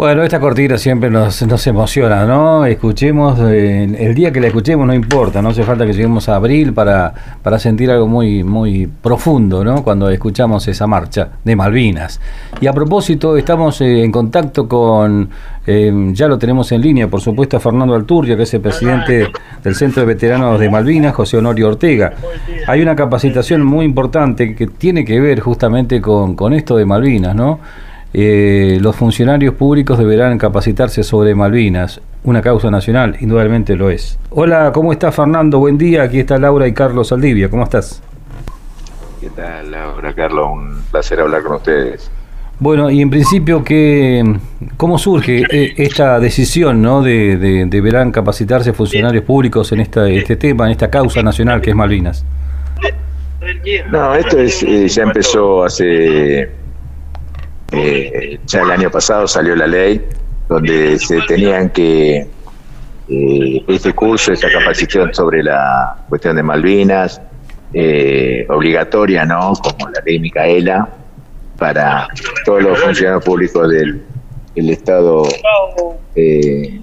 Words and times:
Bueno, 0.00 0.22
esta 0.22 0.40
cortina 0.40 0.78
siempre 0.78 1.10
nos, 1.10 1.42
nos 1.46 1.66
emociona, 1.66 2.24
¿no? 2.24 2.64
Escuchemos, 2.64 3.38
eh, 3.38 3.84
el 3.98 4.14
día 4.14 4.32
que 4.32 4.40
la 4.40 4.46
escuchemos 4.46 4.86
no 4.86 4.94
importa, 4.94 5.42
no 5.42 5.50
hace 5.50 5.62
falta 5.62 5.84
que 5.84 5.92
lleguemos 5.92 6.26
a 6.30 6.36
abril 6.36 6.72
para, 6.72 7.12
para 7.42 7.58
sentir 7.58 7.90
algo 7.90 8.08
muy, 8.08 8.42
muy 8.42 8.86
profundo, 8.86 9.62
¿no? 9.62 9.84
Cuando 9.84 10.08
escuchamos 10.08 10.66
esa 10.68 10.86
marcha 10.86 11.32
de 11.44 11.54
Malvinas. 11.54 12.18
Y 12.62 12.66
a 12.66 12.72
propósito, 12.72 13.36
estamos 13.36 13.82
eh, 13.82 14.02
en 14.02 14.10
contacto 14.10 14.66
con, 14.66 15.28
eh, 15.66 15.92
ya 16.14 16.28
lo 16.28 16.38
tenemos 16.38 16.72
en 16.72 16.80
línea, 16.80 17.06
por 17.08 17.20
supuesto, 17.20 17.58
a 17.58 17.60
Fernando 17.60 17.94
Alturria, 17.94 18.38
que 18.38 18.44
es 18.44 18.54
el 18.54 18.62
presidente 18.62 19.30
del 19.62 19.74
Centro 19.74 20.00
de 20.00 20.14
Veteranos 20.14 20.58
de 20.58 20.70
Malvinas, 20.70 21.14
José 21.14 21.36
Honorio 21.36 21.68
Ortega. 21.68 22.14
Hay 22.68 22.80
una 22.80 22.96
capacitación 22.96 23.62
muy 23.66 23.84
importante 23.84 24.54
que 24.54 24.66
tiene 24.66 25.04
que 25.04 25.20
ver 25.20 25.40
justamente 25.40 26.00
con, 26.00 26.36
con 26.36 26.54
esto 26.54 26.74
de 26.78 26.86
Malvinas, 26.86 27.36
¿no? 27.36 27.60
Eh, 28.12 28.78
los 28.80 28.96
funcionarios 28.96 29.54
públicos 29.54 29.96
deberán 29.96 30.36
capacitarse 30.36 31.04
sobre 31.04 31.34
Malvinas, 31.34 32.00
una 32.24 32.42
causa 32.42 32.68
nacional, 32.70 33.16
indudablemente 33.20 33.76
lo 33.76 33.88
es. 33.88 34.18
Hola, 34.30 34.72
¿cómo 34.74 34.92
está 34.92 35.12
Fernando? 35.12 35.60
Buen 35.60 35.78
día, 35.78 36.02
aquí 36.02 36.18
está 36.18 36.36
Laura 36.36 36.66
y 36.66 36.72
Carlos 36.72 37.12
Aldivia, 37.12 37.48
¿cómo 37.48 37.62
estás? 37.62 38.02
¿Qué 39.20 39.30
tal, 39.30 39.70
Laura, 39.70 40.12
Carlos? 40.12 40.48
Un 40.50 40.82
placer 40.90 41.20
hablar 41.20 41.42
con 41.42 41.56
ustedes. 41.56 42.10
Bueno, 42.58 42.90
y 42.90 43.00
en 43.00 43.10
principio, 43.10 43.62
¿qué, 43.62 44.22
¿cómo 44.76 44.98
surge 44.98 45.44
eh, 45.48 45.74
esta 45.76 46.18
decisión 46.18 46.82
¿no? 46.82 47.02
de, 47.02 47.36
de 47.36 47.66
deberán 47.66 48.10
capacitarse 48.10 48.72
funcionarios 48.72 49.24
públicos 49.24 49.70
en 49.72 49.80
esta, 49.80 50.08
este 50.08 50.36
tema, 50.36 50.66
en 50.66 50.72
esta 50.72 50.90
causa 50.90 51.22
nacional 51.22 51.60
que 51.60 51.70
es 51.70 51.76
Malvinas? 51.76 52.24
No, 53.90 54.14
esto 54.14 54.38
es, 54.38 54.62
eh, 54.62 54.88
ya 54.88 55.04
empezó 55.04 55.64
hace 55.64 56.50
eh, 57.72 58.38
ya 58.46 58.62
el 58.62 58.70
año 58.70 58.90
pasado 58.90 59.28
salió 59.28 59.54
la 59.54 59.66
ley 59.66 60.04
donde 60.48 60.98
se 60.98 61.20
tenían 61.28 61.70
que 61.70 62.26
eh, 63.08 63.64
este 63.66 63.92
curso, 63.92 64.32
esta 64.32 64.48
capacitación 64.50 65.12
sobre 65.12 65.42
la 65.42 65.96
cuestión 66.08 66.36
de 66.36 66.42
Malvinas, 66.44 67.20
eh, 67.72 68.46
obligatoria, 68.48 69.24
¿no? 69.24 69.52
Como 69.54 69.90
la 69.90 70.00
ley 70.04 70.20
Micaela, 70.20 70.88
para 71.58 72.08
todos 72.44 72.62
los 72.62 72.80
funcionarios 72.80 73.24
públicos 73.24 73.68
del, 73.68 74.00
Estado. 74.54 75.22
Eh, 76.14 76.80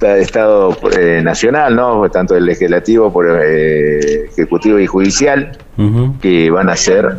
Estado 0.00 0.76
nacional, 1.22 1.76
¿no? 1.76 2.10
Tanto 2.10 2.34
el 2.36 2.44
legislativo, 2.44 3.12
por 3.12 3.26
ejecutivo 3.30 4.78
y 4.78 4.86
judicial, 4.86 5.56
que 6.20 6.50
van 6.50 6.68
a 6.68 6.76
ser 6.76 7.16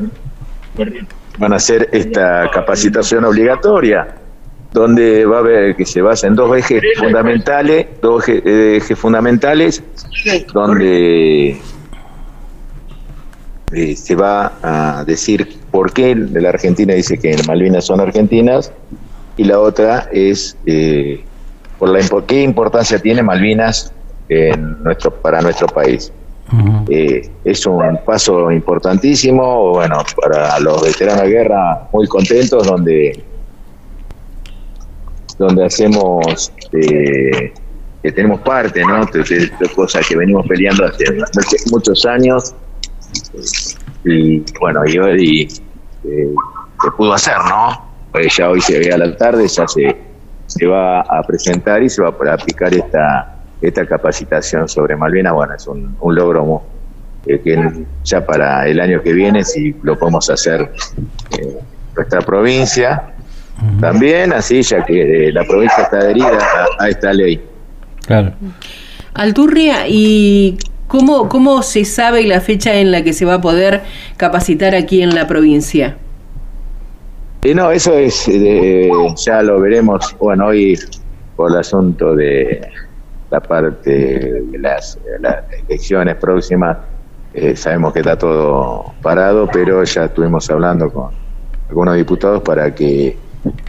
van 1.38 1.54
a 1.54 1.58
hacer 1.58 1.90
esta 1.92 2.50
capacitación 2.52 3.26
obligatoria, 3.26 4.16
donde 4.72 5.26
va 5.26 5.38
a 5.38 5.40
haber 5.40 5.76
que 5.76 5.86
se 5.86 6.02
basa 6.02 6.28
en 6.28 6.36
dos 6.36 6.56
ejes 6.58 6.82
fundamentales, 6.98 7.88
dos 8.02 8.28
ejes, 8.28 8.98
fundamentales, 8.98 9.84
donde 10.54 11.58
eh, 13.72 13.96
se 13.96 14.16
va 14.16 14.54
a 14.62 15.04
decir 15.06 15.58
por 15.72 15.92
qué 15.94 16.16
la 16.16 16.50
Argentina 16.50 16.94
dice 16.94 17.18
que 17.18 17.36
Malvinas 17.48 17.86
son 17.86 18.00
argentinas 18.00 18.72
y 19.38 19.44
la 19.44 19.60
otra 19.60 20.10
es 20.12 20.56
eh, 20.66 21.24
por 21.80 21.90
la 21.90 22.00
qué 22.28 22.42
importancia 22.42 23.00
tiene 23.00 23.24
Malvinas 23.24 23.92
en 24.30 24.82
nuestro 24.84 25.12
para 25.14 25.42
nuestro 25.42 25.68
país. 25.68 26.12
Eh, 26.90 27.30
es 27.46 27.66
un 27.66 28.00
paso 28.06 28.52
importantísimo, 28.52 29.72
bueno, 29.72 30.04
para 30.22 30.60
los 30.60 30.84
veteranos 30.84 31.24
de 31.24 31.30
guerra 31.30 31.88
muy 31.92 32.08
contentos, 32.08 32.68
donde 32.68 33.24
donde 35.38 35.66
hacemos 35.66 36.52
eh, 36.74 37.52
que 38.04 38.12
tenemos 38.12 38.42
parte, 38.42 38.84
¿no? 38.86 39.06
De, 39.06 39.52
cosas 39.76 40.08
que 40.08 40.16
venimos 40.16 40.46
peleando 40.48 40.86
hace 40.86 41.06
muchos 41.72 42.06
años 42.06 42.54
y 44.06 44.44
bueno, 44.60 44.82
y 44.86 44.98
hoy 45.00 45.42
eh, 46.04 46.34
se 46.84 46.92
pudo 46.92 47.14
hacer, 47.14 47.38
¿no? 47.50 47.82
Pues 48.12 48.36
ya 48.36 48.50
hoy 48.50 48.62
se 48.62 48.78
ve 48.80 48.94
a 48.94 48.98
la 48.98 49.16
tarde, 49.18 49.48
ya 49.48 49.68
se, 49.68 49.96
se 50.46 50.68
va 50.68 51.02
a 51.02 51.24
presentar 51.24 51.82
y 51.82 51.90
se 51.90 52.02
va 52.02 52.10
a 52.10 52.34
aplicar 52.34 52.74
esta 52.74 53.43
esta 53.64 53.86
capacitación 53.86 54.68
sobre 54.68 54.96
Malvinas, 54.96 55.34
bueno, 55.34 55.54
es 55.56 55.66
un, 55.68 55.96
logro 56.02 56.62
eh, 57.26 57.40
que 57.40 57.86
ya 58.04 58.26
para 58.26 58.68
el 58.68 58.80
año 58.82 59.02
que 59.02 59.14
viene, 59.14 59.44
si 59.46 59.74
lo 59.84 59.98
podemos 59.98 60.30
hacer 60.30 60.70
en 61.38 61.50
eh, 61.50 61.58
nuestra 61.96 62.22
provincia, 62.22 63.10
también 63.80 64.34
así, 64.34 64.62
ya 64.64 64.84
que 64.84 65.28
eh, 65.28 65.32
la 65.32 65.46
provincia 65.46 65.84
está 65.84 66.00
adherida 66.00 66.40
a, 66.80 66.90
esta 66.90 67.14
ley. 67.14 67.42
Claro. 68.06 68.34
Alturria, 69.14 69.88
¿y 69.88 70.58
cómo, 70.88 71.30
cómo 71.30 71.62
se 71.62 71.86
sabe 71.86 72.24
la 72.24 72.42
fecha 72.42 72.74
en 72.74 72.92
la 72.92 73.04
que 73.04 73.14
se 73.14 73.24
va 73.24 73.36
a 73.36 73.42
poder 73.42 73.84
capacitar 74.18 74.76
aquí 74.76 75.02
en 75.02 75.16
la 75.16 75.28
provincia? 75.28 75.98
no, 77.56 77.72
eso 77.72 77.94
es, 77.94 78.30
ya 79.26 79.42
lo 79.42 79.60
veremos, 79.60 80.16
bueno, 80.20 80.48
hoy 80.48 80.78
por 81.36 81.52
el 81.52 81.58
asunto 81.58 82.16
de 82.16 82.62
la 83.34 83.40
parte 83.40 83.90
de 83.90 84.60
las, 84.60 85.00
elecciones 85.68 86.16
próximas, 86.18 86.78
eh, 87.34 87.56
sabemos 87.56 87.92
que 87.92 88.00
está 88.02 88.16
todo 88.16 88.94
parado, 89.02 89.50
pero 89.52 89.84
ya 89.84 90.06
estuvimos 90.06 90.48
hablando 90.52 90.92
con 90.92 91.10
algunos 91.68 91.96
diputados 91.96 92.44
para 92.44 92.76
que 92.76 93.18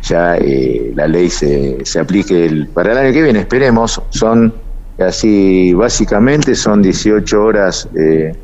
ya 0.02 0.36
eh, 0.36 0.92
la 0.94 1.08
ley 1.08 1.30
se, 1.30 1.82
se 1.82 1.98
aplique 1.98 2.44
el, 2.44 2.68
para 2.68 2.92
el 2.92 2.98
año 2.98 3.12
que 3.14 3.22
viene, 3.22 3.40
esperemos, 3.40 4.02
son 4.10 4.52
así, 4.98 5.72
básicamente 5.72 6.54
son 6.54 6.82
18 6.82 7.42
horas 7.42 7.88
eh, 7.98 8.36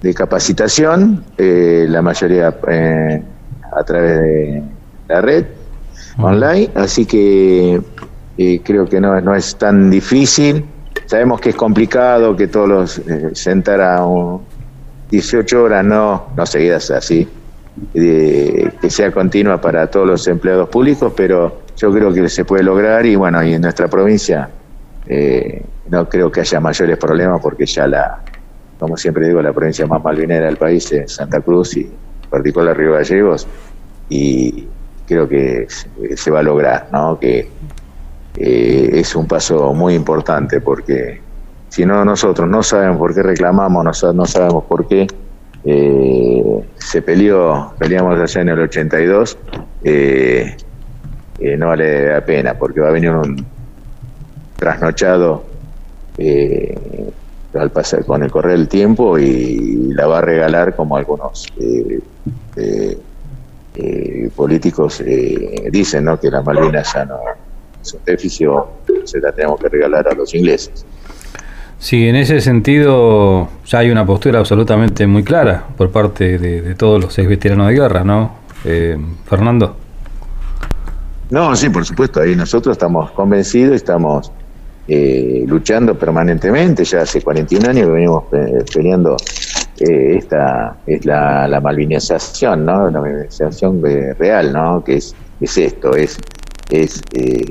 de 0.00 0.14
capacitación, 0.14 1.24
la 1.38 2.02
mayoría 2.02 2.48
a 2.48 3.84
través 3.84 4.20
de 4.20 4.62
la 5.08 5.20
red 5.22 5.44
online, 6.18 6.70
así 6.76 7.04
que 7.04 7.80
creo 8.36 8.86
que 8.86 9.00
no, 9.00 9.20
no 9.20 9.34
es 9.34 9.56
tan 9.56 9.90
difícil. 9.90 10.64
Sabemos 11.06 11.40
que 11.40 11.50
es 11.50 11.56
complicado 11.56 12.36
que 12.36 12.48
todos 12.48 12.68
los 12.68 12.98
eh, 12.98 13.30
sentar 13.34 13.80
a 13.80 14.04
18 15.10 15.62
horas, 15.62 15.84
no, 15.84 16.28
no 16.36 16.46
seguidas 16.46 16.90
así, 16.90 17.28
que 17.92 18.72
sea 18.88 19.10
continua 19.12 19.60
para 19.60 19.86
todos 19.88 20.06
los 20.06 20.26
empleados 20.28 20.68
públicos, 20.68 21.12
pero 21.16 21.62
yo 21.76 21.92
creo 21.92 22.12
que 22.12 22.28
se 22.28 22.44
puede 22.44 22.62
lograr 22.62 23.04
y 23.06 23.16
bueno, 23.16 23.42
y 23.42 23.54
en 23.54 23.62
nuestra 23.62 23.88
provincia 23.88 24.48
eh, 25.06 25.62
no 25.88 26.08
creo 26.08 26.30
que 26.30 26.40
haya 26.40 26.60
mayores 26.60 26.96
problemas 26.96 27.40
porque 27.40 27.66
ya 27.66 27.86
la, 27.86 28.20
como 28.78 28.96
siempre 28.96 29.26
digo, 29.26 29.42
la 29.42 29.52
provincia 29.52 29.86
más 29.86 30.02
malvinera 30.02 30.46
del 30.46 30.56
país 30.56 30.90
es 30.92 31.12
Santa 31.12 31.40
Cruz 31.40 31.76
y 31.76 31.80
en 31.82 32.30
particular 32.30 32.76
Río 32.76 32.92
Gallegos 32.92 33.46
y 34.08 34.66
creo 35.06 35.28
que 35.28 35.66
se 36.16 36.30
va 36.30 36.40
a 36.40 36.42
lograr, 36.42 36.88
¿no? 36.92 37.18
Que 37.18 37.48
eh, 38.36 38.90
es 38.94 39.14
un 39.14 39.26
paso 39.26 39.74
muy 39.74 39.94
importante 39.94 40.60
porque 40.60 41.20
si 41.68 41.84
no 41.84 42.04
nosotros 42.04 42.48
no 42.48 42.62
sabemos 42.62 42.98
por 42.98 43.14
qué 43.14 43.22
reclamamos, 43.22 43.84
no, 43.84 44.12
no 44.12 44.26
sabemos 44.26 44.64
por 44.64 44.88
qué 44.88 45.06
eh, 45.64 46.64
se 46.76 47.02
peleó, 47.02 47.74
peleamos 47.78 48.18
allá 48.18 48.40
en 48.40 48.48
el 48.48 48.60
82, 48.60 49.38
eh, 49.84 50.56
no 51.58 51.68
vale 51.68 52.08
la 52.08 52.24
pena 52.24 52.54
porque 52.54 52.80
va 52.80 52.88
a 52.88 52.92
venir 52.92 53.10
un 53.10 53.44
trasnochado 54.56 55.44
al 57.54 57.70
pasar 57.70 58.04
con 58.04 58.22
el 58.22 58.30
correr 58.30 58.56
del 58.56 58.68
tiempo 58.68 59.18
y 59.18 59.92
la 59.92 60.06
va 60.06 60.18
a 60.18 60.20
regalar 60.20 60.74
como 60.76 60.96
algunos 60.96 61.46
políticos 64.36 65.02
dicen, 65.70 66.04
¿no? 66.04 66.20
Que 66.20 66.30
la 66.30 66.42
Malvinas 66.42 66.92
ya 66.94 67.04
no 67.04 67.16
es 67.82 67.94
un 67.94 68.00
déficit 68.04 68.48
se 69.04 69.20
la 69.20 69.32
tenemos 69.32 69.60
que 69.60 69.68
regalar 69.68 70.08
a 70.08 70.14
los 70.14 70.34
ingleses. 70.34 70.84
Sí, 71.78 72.06
en 72.06 72.14
ese 72.14 72.40
sentido 72.40 73.48
ya 73.66 73.80
hay 73.80 73.90
una 73.90 74.06
postura 74.06 74.38
absolutamente 74.38 75.06
muy 75.06 75.24
clara 75.24 75.64
por 75.76 75.90
parte 75.90 76.38
de, 76.38 76.74
todos 76.76 77.02
los 77.02 77.18
ex 77.18 77.28
veteranos 77.28 77.68
de 77.68 77.74
guerra, 77.74 78.04
¿no? 78.04 78.36
Eh, 78.64 78.96
Fernando. 79.26 79.76
No, 81.30 81.56
sí, 81.56 81.70
por 81.70 81.84
supuesto, 81.84 82.20
ahí 82.20 82.36
nosotros 82.36 82.74
estamos 82.74 83.10
convencidos, 83.12 83.74
estamos 83.74 84.30
eh, 84.86 85.44
luchando 85.46 85.98
permanentemente, 85.98 86.84
ya 86.84 87.00
hace 87.00 87.20
41 87.20 87.70
años 87.70 87.86
que 87.86 87.92
venimos 87.92 88.24
peleando 88.72 89.16
eh, 89.80 90.18
esta 90.18 90.76
es 90.86 91.04
la, 91.04 91.48
la 91.48 91.60
malvinización, 91.60 92.64
¿no? 92.64 92.90
La 92.90 93.00
malvinización 93.00 93.82
real, 93.82 94.52
¿no? 94.52 94.84
Que 94.84 94.98
es, 94.98 95.16
es 95.40 95.58
esto, 95.58 95.96
es 95.96 96.16
es, 96.72 97.02
eh, 97.12 97.44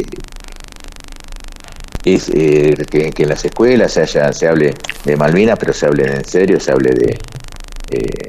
es 2.04 2.30
eh, 2.34 2.76
que, 2.90 3.14
en 3.16 3.30
las 3.30 3.46
escuelas 3.46 3.94
se, 3.94 4.02
haya, 4.02 4.34
se 4.34 4.48
hable 4.48 4.74
de 5.06 5.16
Malvinas, 5.16 5.58
pero 5.60 5.74
se 5.74 5.86
hable 5.86 6.06
en 6.06 6.26
serio, 6.26 6.60
se 6.60 6.72
hable 6.72 6.90
de, 6.92 7.18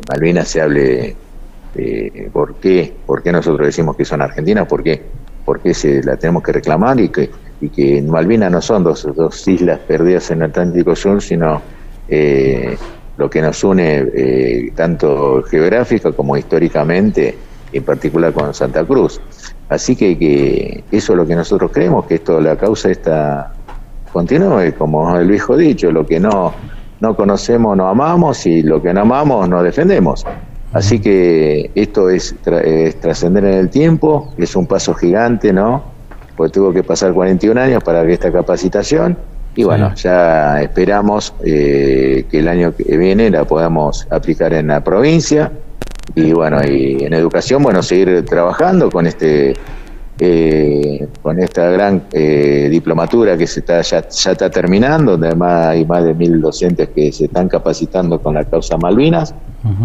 Malvinas 0.09 0.49
se 0.49 0.61
hable 0.61 1.17
de 1.75 2.31
por 2.33 2.57
qué, 2.57 2.93
por 3.07 3.23
qué 3.23 3.33
nosotros 3.33 3.67
decimos 3.67 3.97
que 3.97 4.05
son 4.05 4.21
argentinas, 4.21 4.69
por 4.69 4.83
qué, 4.83 5.03
por 5.45 5.61
qué 5.61 5.73
se 5.73 6.03
la 6.03 6.17
tenemos 6.17 6.43
que 6.43 6.53
reclamar 6.53 7.01
y 7.01 7.09
que, 7.09 7.31
y 7.63 7.71
que 7.71 8.03
Malvinas 8.03 8.51
no 8.53 8.61
son 8.61 8.85
dos, 8.85 9.09
dos 9.17 9.49
islas 9.49 9.79
perdidas 9.79 10.31
en 10.31 10.43
el 10.43 10.51
Atlántico 10.51 10.95
Sur, 10.95 11.23
sino 11.23 11.63
lo 13.17 13.31
que 13.31 13.41
nos 13.41 13.65
une 13.65 14.73
tanto 14.75 15.43
geográfica 15.45 16.13
como 16.13 16.37
históricamente, 16.37 17.35
en 17.73 17.85
particular 17.85 18.33
con 18.33 18.53
Santa 18.55 18.85
Cruz. 18.85 19.21
Así 19.69 19.97
que, 19.97 20.19
que, 20.19 20.85
eso 20.91 21.13
es 21.13 21.17
lo 21.17 21.27
que 21.27 21.35
nosotros 21.35 21.71
creemos, 21.73 22.07
que 22.07 22.17
esto, 22.17 22.41
la 22.41 22.57
causa 22.57 22.91
esta 22.91 23.53
continúe, 24.13 24.75
como 24.77 25.17
el 25.17 25.29
viejo 25.29 25.57
dicho, 25.57 25.91
lo 25.91 26.07
que 26.07 26.21
no, 26.21 26.53
no 27.01 27.17
conocemos 27.17 27.77
no 27.77 27.89
amamos 27.89 28.47
y 28.47 28.63
lo 28.63 28.83
que 28.83 28.93
no 28.93 29.01
amamos 29.01 29.49
no 29.49 29.63
defendemos. 29.63 30.25
Así 30.73 31.01
que 31.01 31.71
esto 31.75 32.09
es, 32.09 32.35
trascender 33.01 33.45
en 33.45 33.55
el 33.55 33.71
tiempo, 33.71 34.33
es 34.39 34.57
un 34.57 34.67
paso 34.67 34.95
gigante, 34.95 35.53
¿no? 35.53 35.83
Porque 36.37 36.53
tuvo 36.53 36.73
que 36.73 36.83
pasar 36.83 37.13
41 37.13 37.61
años 37.61 37.83
para 37.83 38.07
que 38.07 38.13
esta 38.15 38.33
capacitación 38.33 39.17
y 39.55 39.65
bueno, 39.65 39.95
ya 39.95 40.63
esperamos 40.63 41.35
eh, 41.45 42.25
que 42.31 42.39
el 42.39 42.49
año 42.49 42.75
que 42.75 42.97
viene 42.97 43.29
la 43.29 43.45
podamos 43.45 44.07
aplicar 44.11 44.55
en 44.55 44.69
la 44.69 44.83
provincia 44.83 45.53
y 46.15 46.33
bueno, 46.33 46.63
y 46.65 47.05
en 47.05 47.15
educación, 47.15 47.63
bueno, 47.63 47.83
seguir 47.83 48.25
trabajando 48.25 48.91
con 48.91 49.07
este 49.07 49.55
eh, 50.19 51.09
con 51.21 51.41
esta 51.41 51.71
gran 51.71 52.05
eh, 52.13 52.69
diplomatura 52.71 53.37
que 53.37 53.47
se 53.47 53.61
está 53.61 53.81
ya, 53.81 54.09
ya 54.09 54.31
está 54.33 54.51
terminando, 54.51 55.13
donde 55.13 55.29
además 55.29 55.69
hay 55.69 55.85
más 55.85 56.05
de 56.05 56.15
mil 56.15 56.41
docentes 56.41 56.91
que 56.91 57.11
se 57.11 57.25
están 57.25 57.49
capacitando 57.49 58.21
con 58.21 58.35
la 58.35 58.45
causa 58.45 58.77
Malvinas, 58.77 59.35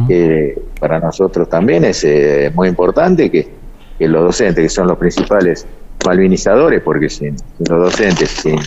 que 0.08 0.62
para 0.80 1.00
nosotros 1.00 1.50
también 1.50 1.86
es 1.86 2.04
eh, 2.04 2.52
muy 2.54 2.68
importante 2.68 3.32
que, 3.32 3.48
que, 3.98 4.08
los 4.08 4.26
docentes, 4.26 4.64
que 4.64 4.70
son 4.70 4.88
los 4.88 4.98
principales 4.98 5.66
malvinizadores, 6.06 6.82
porque 6.84 7.10
sin, 7.10 7.36
los 7.68 7.86
docentes, 7.86 8.30
sin, 8.30 8.60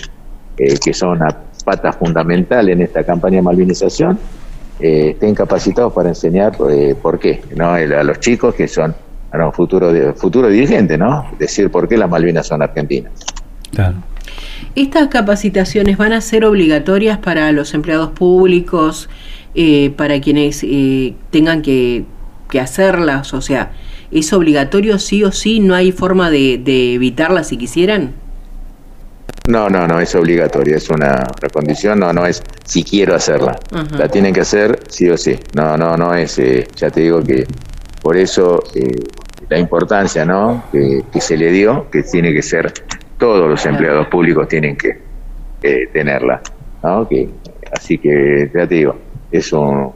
que 0.56 0.93
son 0.93 1.19
una 1.19 1.37
pata 1.64 1.93
fundamental 1.93 2.69
en 2.69 2.81
esta 2.81 3.05
campaña 3.05 3.37
de 3.37 3.43
malvinización, 3.43 4.19
eh, 4.81 5.11
estén 5.11 5.35
capacitados 5.35 5.93
para 5.93 6.09
enseñar 6.09 6.56
eh, 6.71 6.94
por 7.00 7.19
qué, 7.19 7.43
¿no? 7.55 7.73
a 7.73 8.03
los 8.03 8.21
chicos 8.21 8.55
que 8.55 8.67
son 8.69 8.94
a 9.32 9.53
futuro, 9.53 9.93
futuro 10.17 10.49
dirigentes, 10.49 10.99
¿no? 10.99 11.31
Decir 11.38 11.71
por 11.71 11.88
qué 11.88 11.97
las 11.97 12.11
Malvinas 12.11 12.47
son 12.49 12.62
argentinas. 12.62 13.12
Claro. 13.73 13.97
¿Estas 14.75 15.09
capacitaciones 15.09 15.97
van 15.97 16.12
a 16.12 16.21
ser 16.21 16.44
obligatorias 16.44 17.19
para 17.19 17.53
los 17.53 17.73
empleados 17.75 18.11
públicos, 18.11 19.09
eh, 19.55 19.91
para 19.97 20.21
quienes 20.21 20.65
tengan 21.31 21.62
que, 21.62 22.05
hacerlas? 22.61 23.32
O 23.32 23.41
sea, 23.41 23.71
¿es 24.11 24.32
obligatorio 24.32 24.99
sí 24.99 25.23
o 25.23 25.31
sí? 25.31 25.61
¿No 25.61 25.75
hay 25.75 25.93
forma 25.93 26.31
de, 26.31 26.59
de 26.59 26.94
evitarlas 26.94 27.49
si 27.49 27.56
quisieran? 27.56 28.15
No, 29.48 29.69
no, 29.69 29.87
no 29.87 30.00
es 30.00 30.14
obligatoria, 30.14 30.76
es 30.76 30.88
una, 30.90 31.25
condición, 31.52 31.98
no, 31.98 32.12
no 32.12 32.26
es 32.26 32.42
si 32.64 32.84
quiero 32.84 33.14
hacerla. 33.14 33.58
La 33.92 34.08
tienen 34.08 34.34
que 34.34 34.40
hacer 34.40 34.78
sí 34.88 35.08
o 35.08 35.16
sí. 35.16 35.38
No, 35.54 35.76
no, 35.76 35.96
no 35.96 36.14
es, 36.14 36.38
eh, 36.38 36.69
ya 36.76 36.90
te 36.90 37.00
digo 37.00 37.22
que 37.22 37.46
por 38.02 38.16
eso 38.16 38.62
eh, 38.75 39.02
la 39.48 39.58
importancia, 39.58 40.25
¿no? 40.25 40.64
Que, 40.70 41.02
se 41.20 41.37
le 41.37 41.50
dio, 41.50 41.90
que 41.90 42.02
tiene 42.02 42.32
que 42.32 42.42
ser, 42.42 42.72
todos 43.19 43.48
los 43.48 43.64
empleados 43.66 44.06
públicos 44.08 44.46
tienen 44.48 44.76
que 44.76 45.00
eh, 45.62 45.88
tenerla, 45.93 46.40
¿no? 46.82 47.08
Que, 47.08 47.28
así 47.72 47.98
que 47.98 48.50
ya 48.54 48.66
te 48.66 48.75
digo, 48.75 48.96
es 49.32 49.52
un, 49.52 49.90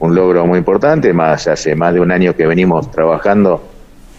un 0.00 0.14
logro 0.14 0.46
muy 0.46 0.58
importante, 0.58 1.12
más 1.12 1.46
hace 1.46 1.74
más 1.74 1.94
de 1.94 2.00
un 2.00 2.10
año 2.10 2.34
que 2.34 2.46
venimos 2.46 2.90
trabajando 2.90 3.62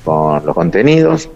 con 0.04 0.46
los 0.46 0.56
contenidos, 0.56 1.30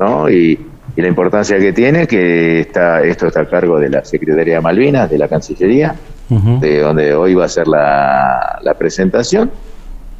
¿no? 0.00 0.30
Y 0.30 0.58
y 0.96 1.02
la 1.02 1.08
importancia 1.08 1.58
que 1.58 1.72
tiene, 1.72 2.06
que 2.06 2.60
está, 2.60 3.02
esto 3.02 3.26
está 3.26 3.40
a 3.40 3.48
cargo 3.48 3.78
de 3.78 3.88
la 3.88 4.04
Secretaría 4.04 4.56
de 4.56 4.60
Malvinas, 4.60 5.10
de 5.10 5.18
la 5.18 5.28
Cancillería, 5.28 5.94
de 6.28 6.80
donde 6.80 7.14
hoy 7.14 7.34
va 7.34 7.46
a 7.46 7.48
ser 7.48 7.66
la, 7.66 8.76
presentación. 8.78 9.50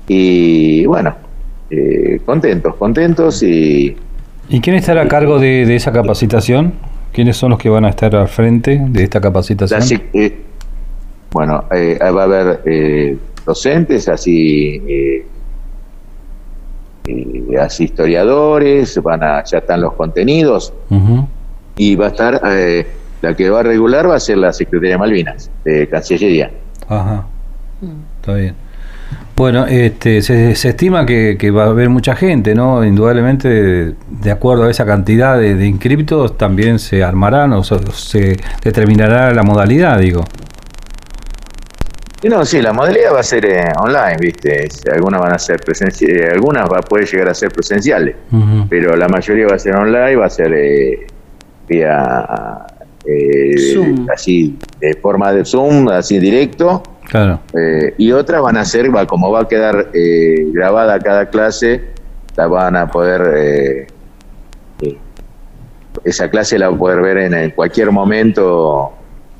Y 0.09 0.85
bueno, 0.87 1.15
eh, 1.71 2.21
contentos, 2.25 2.75
contentos 2.75 3.43
y... 3.43 3.97
¿Y 4.49 4.61
quién 4.61 4.76
estará 4.76 5.03
a 5.03 5.09
cargo 5.09 5.38
de, 5.38 5.75
esa 5.75 5.93
capacitación? 5.93 6.75
¿Quiénes 7.12 7.37
son 7.37 7.50
los 7.50 7.59
que 7.59 7.69
van 7.69 7.85
a 7.85 7.91
estar 7.91 8.15
al 8.17 8.29
frente 8.29 8.81
de 8.88 9.05
esta 9.05 9.20
capacitación? 9.20 9.82
Eh, 10.12 10.37
bueno, 11.31 11.65
eh, 11.70 11.99
va 12.00 12.23
a 12.23 12.25
haber 12.25 13.17
docentes, 13.47 14.09
así 14.09 14.82
eh, 17.06 17.59
así 17.61 17.85
historiadores, 17.85 19.01
van 19.03 19.23
a, 19.23 19.45
ya 19.45 19.59
están 19.59 19.81
los 19.83 19.93
contenidos 19.93 20.73
y 21.77 21.97
va 21.97 22.06
a 22.06 22.09
estar, 22.09 22.41
eh, 22.47 22.87
la 23.21 23.35
que 23.35 23.51
va 23.51 23.61
a 23.61 23.62
regular 23.62 24.09
va 24.09 24.17
a 24.17 24.21
ser 24.21 24.39
la 24.39 24.53
Secretaría 24.53 24.93
de 24.93 24.99
Malvinas, 24.99 25.51
de 25.65 25.89
Cancillería. 25.89 26.51
Ajá, 26.89 27.27
está 28.21 28.35
bien. 28.35 28.55
Bueno, 29.37 29.67
este, 29.67 30.23
se, 30.23 30.53
estima 30.53 31.05
que, 31.05 31.51
va 31.51 31.65
a 31.65 31.67
haber 31.67 31.91
mucha 31.91 32.15
gente, 32.15 32.55
¿no? 32.55 32.85
Indudablemente, 32.85 33.95
de 34.09 34.31
acuerdo 34.31 34.65
a 34.65 34.71
esa 34.71 34.87
cantidad 34.87 35.39
de, 35.39 35.56
de 35.56 35.67
inscriptos, 35.67 36.39
también 36.39 36.79
se 36.79 37.03
armarán 37.03 37.53
o 37.53 37.65
se 37.65 38.37
determinará 38.62 39.35
la 39.35 39.43
modalidad, 39.43 39.99
digo 39.99 40.25
no, 42.29 42.44
sí, 42.44 42.62
la 42.62 42.73
modalidad 42.73 43.15
va 43.15 43.21
a 43.21 43.25
ser 43.25 43.44
eh, 43.44 43.73
online, 43.79 44.17
¿viste? 44.19 44.69
Algunas 44.93 45.21
van 45.21 45.32
a 45.32 45.38
ser 45.38 45.61
presenciales, 45.61 46.23
eh, 46.23 46.31
algunas 46.32 46.69
va 46.71 46.79
a 46.79 46.82
poder 46.82 47.06
llegar 47.06 47.29
a 47.29 47.35
ser 47.35 47.50
presenciales, 47.50 48.17
pero 48.69 48.97
la 48.97 49.09
mayoría 49.09 49.47
va 49.47 49.56
a 49.56 49.59
ser 49.59 49.76
online, 49.76 50.17
va 50.17 50.26
a 50.26 50.31
ser 50.31 50.53
eh, 50.55 51.06
vía 51.69 52.67
así 54.12 54.59
de 54.81 54.94
forma 54.94 55.32
de 55.32 55.44
Zoom, 55.44 55.88
así 55.88 56.19
directo. 56.19 56.82
Claro. 57.06 57.38
y 57.99 58.12
otras 58.12 58.41
van 58.41 58.56
a 58.56 58.65
ser, 58.65 58.94
va, 58.94 59.06
como 59.06 59.31
va 59.31 59.43
a 59.43 59.49
quedar 59.49 59.91
grabada 59.93 60.99
cada 60.99 61.29
clase, 61.29 61.82
la 62.35 62.47
van 62.47 62.77
a 62.77 62.91
poder 62.91 63.87
esa 66.03 66.31
clase 66.31 66.59
la 66.59 66.70
va 66.70 66.77
a 66.77 66.79
poder 66.79 67.03
ver 67.03 67.19
en 67.19 67.50
cualquier 67.50 67.91
momento 67.91 68.93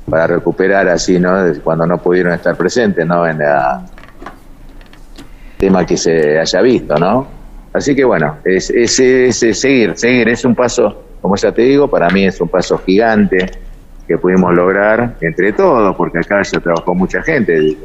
para 0.09 0.27
recuperar 0.27 0.87
así, 0.87 1.19
¿no? 1.19 1.31
Cuando 1.63 1.85
no 1.85 1.97
pudieron 1.97 2.33
estar 2.33 2.55
presentes, 2.55 3.05
¿no? 3.05 3.27
En 3.27 3.41
el 3.41 3.49
tema 5.57 5.85
que 5.85 5.97
se 5.97 6.39
haya 6.39 6.61
visto, 6.61 6.97
¿no? 6.97 7.27
Así 7.73 7.95
que 7.95 8.05
bueno, 8.05 8.37
es, 8.45 8.69
es, 8.69 8.95
seguir, 8.95 9.97
seguir, 9.97 10.29
es 10.29 10.45
un 10.45 10.55
paso, 10.55 11.03
como 11.21 11.35
ya 11.35 11.51
te 11.51 11.63
digo, 11.63 11.89
para 11.89 12.09
mí 12.09 12.25
es 12.25 12.39
un 12.39 12.47
paso 12.47 12.77
gigante 12.77 13.51
que 14.07 14.17
pudimos 14.17 14.53
lograr 14.53 15.15
entre 15.19 15.51
todos, 15.51 15.95
porque 15.95 16.19
acá 16.19 16.41
ya 16.43 16.59
trabajó 16.59 16.93
mucha 16.95 17.21
gente, 17.23 17.77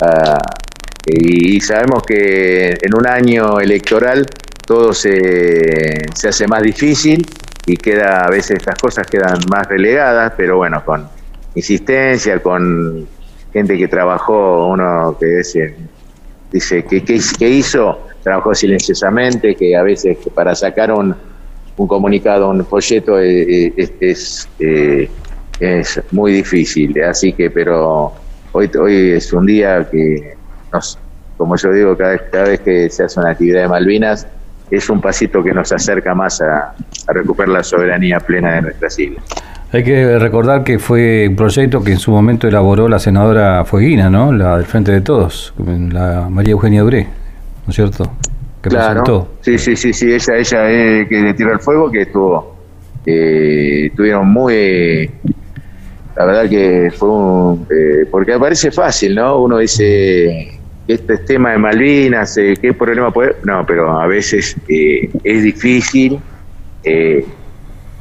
ah, 0.00 0.38
y, 1.04 1.60
sabemos 1.60 2.02
que 2.04 2.70
en 2.70 2.96
un 2.96 3.06
año 3.06 3.60
electoral 3.60 4.24
todo 4.66 4.94
se, 4.94 5.98
se 6.14 6.28
hace 6.28 6.46
más 6.46 6.62
difícil 6.62 7.26
y 7.66 7.76
queda 7.76 8.24
a 8.24 8.30
veces 8.30 8.56
estas 8.56 8.78
cosas 8.78 9.06
quedan 9.06 9.38
más 9.50 9.66
relegadas, 9.68 10.32
pero 10.34 10.56
bueno, 10.56 10.82
con, 10.82 11.06
insistencia, 11.54 12.40
con 12.40 13.06
gente 13.52 13.78
que 13.78 13.88
trabajó, 13.88 14.68
uno 14.68 15.16
que 15.18 15.26
dice, 15.26 15.76
dice 16.50 16.84
que, 16.84 17.02
que, 17.04 17.48
hizo, 17.48 18.00
trabajó 18.22 18.54
silenciosamente, 18.54 19.54
que 19.54 19.76
a 19.76 19.82
veces 19.82 20.18
para 20.34 20.54
sacar 20.54 20.92
un, 20.92 21.14
un 21.76 21.86
comunicado, 21.86 22.50
un 22.50 22.64
folleto 22.64 23.20
eh, 23.20 23.72
eh, 23.76 23.96
es, 24.00 24.48
eh, 24.58 25.08
es, 25.60 26.00
muy 26.10 26.32
difícil. 26.32 27.00
Así 27.02 27.32
que, 27.32 27.50
pero 27.50 28.12
hoy, 28.52 28.70
hoy 28.80 29.10
es 29.12 29.32
un 29.32 29.46
día 29.46 29.88
que, 29.88 30.34
nos, 30.72 30.98
como 31.36 31.56
yo 31.56 31.72
digo, 31.72 31.96
cada 31.96 32.18
cada 32.18 32.48
vez 32.48 32.60
que 32.60 32.90
se 32.90 33.04
hace 33.04 33.20
una 33.20 33.30
actividad 33.30 33.62
de 33.62 33.68
Malvinas, 33.68 34.26
es 34.70 34.90
un 34.90 35.00
pasito 35.00 35.44
que 35.44 35.52
nos 35.52 35.70
acerca 35.70 36.14
más 36.14 36.40
a, 36.40 36.74
a 37.06 37.12
recuperar 37.12 37.50
la 37.50 37.62
soberanía 37.62 38.18
plena 38.18 38.54
de 38.54 38.62
nuestras 38.62 38.98
islas. 38.98 39.24
Hay 39.74 39.82
que 39.82 40.20
recordar 40.20 40.62
que 40.62 40.78
fue 40.78 41.26
un 41.28 41.34
proyecto 41.34 41.82
que 41.82 41.90
en 41.90 41.98
su 41.98 42.12
momento 42.12 42.46
elaboró 42.46 42.88
la 42.88 43.00
senadora 43.00 43.64
Fueguina, 43.64 44.08
¿no? 44.08 44.32
La 44.32 44.56
del 44.56 44.66
Frente 44.66 44.92
de 44.92 45.00
Todos, 45.00 45.52
la 45.90 46.28
María 46.30 46.52
Eugenia 46.52 46.82
Duré, 46.82 47.02
¿no 47.02 47.70
es 47.70 47.74
cierto? 47.74 48.08
Que 48.62 48.68
claro. 48.68 49.30
Sí, 49.40 49.58
sí, 49.58 49.74
sí, 49.74 49.92
sí, 49.92 50.12
ella, 50.12 50.36
ella 50.36 50.70
es 50.70 51.08
que 51.08 51.20
le 51.20 51.34
tiró 51.34 51.52
el 51.52 51.58
fuego, 51.58 51.90
que 51.90 52.02
estuvo, 52.02 52.54
eh, 53.04 53.86
estuvieron 53.86 54.28
muy, 54.28 55.10
la 56.16 56.24
verdad 56.24 56.48
que 56.48 56.92
fue 56.96 57.08
un, 57.08 57.66
eh, 57.68 58.06
porque 58.08 58.38
parece 58.38 58.70
fácil, 58.70 59.16
¿no? 59.16 59.42
Uno 59.42 59.58
dice, 59.58 60.56
este 60.86 61.18
tema 61.18 61.50
de 61.50 61.58
Malvinas, 61.58 62.38
eh, 62.38 62.54
¿qué 62.62 62.74
problema 62.74 63.10
puede? 63.10 63.34
No, 63.42 63.66
pero 63.66 64.00
a 64.00 64.06
veces 64.06 64.56
eh, 64.68 65.10
es 65.24 65.42
difícil. 65.42 66.20
Eh, 66.84 67.26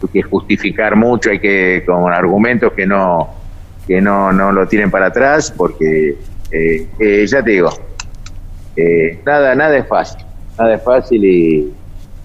que 0.07 0.21
justificar 0.21 0.95
mucho, 0.95 1.29
hay 1.29 1.39
que 1.39 1.83
con 1.85 2.11
argumentos 2.11 2.73
que 2.73 2.85
no 2.85 3.43
que 3.87 4.01
no, 4.01 4.31
no 4.31 4.51
lo 4.51 4.67
tienen 4.67 4.89
para 4.89 5.07
atrás, 5.07 5.53
porque 5.55 6.17
eh, 6.51 6.87
eh, 6.99 7.25
ya 7.27 7.43
te 7.43 7.51
digo, 7.51 7.69
eh, 8.75 9.19
nada, 9.25 9.55
nada 9.55 9.77
es 9.77 9.87
fácil, 9.87 10.23
nada 10.57 10.75
es 10.75 10.83
fácil 10.83 11.23
y, 11.23 11.73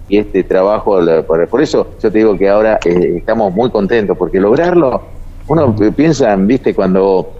este 0.09 0.43
trabajo, 0.43 0.99
por, 1.27 1.61
eso 1.61 1.95
yo 2.01 2.11
te 2.11 2.17
digo 2.17 2.35
que 2.35 2.49
ahora 2.49 2.79
eh, 2.83 3.17
estamos 3.17 3.53
muy 3.53 3.69
contentos, 3.69 4.17
porque 4.17 4.39
lograrlo, 4.39 5.03
uno 5.47 5.75
piensa, 5.95 6.35
viste, 6.35 6.73
cuando 6.73 7.31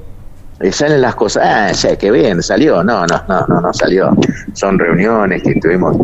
salen 0.70 1.02
las 1.02 1.16
cosas, 1.16 1.44
ah, 1.48 1.72
ya, 1.72 1.96
qué 1.96 2.12
bien, 2.12 2.44
salió, 2.44 2.84
no, 2.84 3.08
no, 3.08 3.24
no, 3.28 3.48
no, 3.48 3.62
no 3.62 3.74
salió, 3.74 4.12
son 4.54 4.78
reuniones 4.78 5.42
que 5.42 5.56
tuvimos 5.56 5.98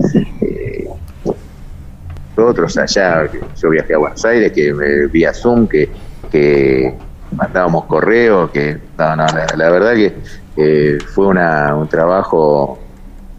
eh, 2.36 2.42
nosotros 2.42 2.78
allá, 2.78 3.30
yo 3.56 3.70
viajé 3.70 3.94
a 3.94 3.98
Buenos 3.98 4.26
Aires, 4.26 4.52
que 4.52 4.74
me 4.74 5.08
vía 5.08 5.34
Zoom, 5.34 5.68
que, 5.68 5.90
que 6.32 6.94
mandábamos 7.32 7.86
correos, 7.86 8.52
que 8.52 8.78
no, 8.98 9.16
no, 9.16 9.26
la, 9.56 9.70
verdad 9.70 9.94
que 9.94 11.00
fue 11.14 11.28
una, 11.28 11.76
un 11.76 11.88
trabajo 11.88 12.80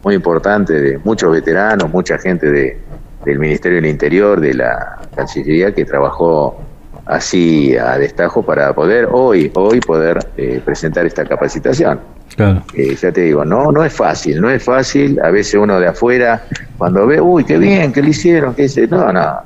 muy 0.03 0.15
importante 0.15 0.73
de 0.73 0.99
muchos 0.99 1.33
veteranos, 1.33 1.91
mucha 1.91 2.19
gente 2.19 2.51
de, 2.51 2.79
del 3.25 3.39
Ministerio 3.39 3.77
del 3.77 3.91
Interior, 3.91 4.41
de 4.41 4.55
la 4.55 4.99
Cancillería, 5.15 5.75
que 5.75 5.85
trabajó 5.85 6.61
así 7.07 7.77
a 7.77 7.97
destajo 7.99 8.43
para 8.43 8.75
poder 8.75 9.09
hoy, 9.11 9.51
hoy 9.55 9.81
poder 9.81 10.19
eh, 10.37 10.61
presentar 10.65 11.07
esta 11.07 11.25
capacitación. 11.25 12.01
Claro. 12.35 12.63
Eh, 12.75 12.95
ya 13.01 13.13
te 13.13 13.23
digo, 13.23 13.45
no, 13.45 13.73
no 13.73 13.85
es 13.85 13.93
fácil, 13.93 14.41
no 14.41 14.51
es 14.51 14.63
fácil. 14.63 15.19
A 15.23 15.31
veces 15.31 15.55
uno 15.55 15.81
de 15.81 15.87
afuera, 15.87 16.43
cuando 16.77 17.07
ve, 17.07 17.21
uy, 17.21 17.45
qué 17.45 17.57
bien, 17.57 17.93
qué 17.93 18.03
le 18.03 18.11
hicieron, 18.11 18.55
qué 18.55 18.63
dice, 18.63 18.87
no, 18.89 19.13
no, 19.13 19.41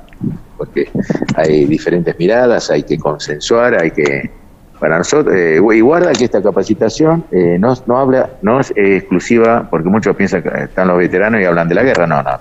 porque 0.57 0.89
hay 1.35 1.65
diferentes 1.65 2.17
miradas, 2.19 2.69
hay 2.69 2.83
que 2.83 2.97
consensuar, 2.97 3.81
hay 3.81 3.91
que 3.91 4.29
para 4.79 4.97
nosotros, 4.97 5.35
eh, 5.35 5.61
y 5.75 5.79
guarda 5.79 6.11
que 6.11 6.25
esta 6.25 6.41
capacitación 6.41 7.23
eh, 7.31 7.57
no, 7.59 7.75
no 7.85 7.99
habla, 7.99 8.31
no 8.41 8.59
es 8.59 8.73
exclusiva, 8.75 9.67
porque 9.69 9.89
muchos 9.89 10.15
piensan 10.15 10.41
que 10.41 10.49
están 10.63 10.87
los 10.87 10.97
veteranos 10.97 11.39
y 11.39 11.45
hablan 11.45 11.69
de 11.69 11.75
la 11.75 11.83
guerra, 11.83 12.07
no, 12.07 12.23
no. 12.23 12.39